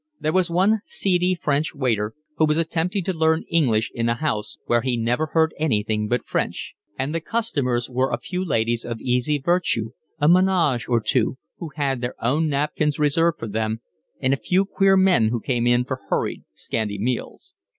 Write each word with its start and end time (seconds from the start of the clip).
There 0.19 0.33
was 0.33 0.49
one 0.49 0.79
seedy 0.83 1.35
French 1.39 1.75
waiter, 1.75 2.15
who 2.37 2.47
was 2.47 2.57
attempting 2.57 3.03
to 3.03 3.13
learn 3.13 3.43
English 3.51 3.91
in 3.93 4.09
a 4.09 4.15
house 4.15 4.57
where 4.65 4.81
he 4.81 4.97
never 4.97 5.27
heard 5.27 5.53
anything 5.59 6.07
but 6.07 6.25
French; 6.25 6.73
and 6.97 7.13
the 7.13 7.21
customers 7.21 7.87
were 7.87 8.11
a 8.11 8.17
few 8.17 8.43
ladies 8.43 8.83
of 8.83 8.99
easy 8.99 9.37
virtue, 9.37 9.91
a 10.17 10.27
menage 10.27 10.87
or 10.89 11.01
two, 11.01 11.37
who 11.59 11.69
had 11.75 12.01
their 12.01 12.15
own 12.19 12.47
napkins 12.49 12.97
reserved 12.97 13.37
for 13.37 13.47
them, 13.47 13.81
and 14.19 14.33
a 14.33 14.37
few 14.37 14.65
queer 14.65 14.97
men 14.97 15.27
who 15.27 15.39
came 15.39 15.67
in 15.67 15.85
for 15.85 15.99
hurried, 16.09 16.45
scanty 16.51 16.97
meals. 16.97 17.53